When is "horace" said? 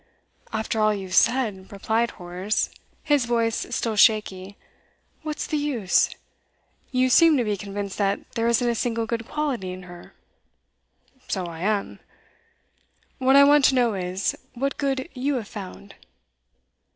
2.17-2.71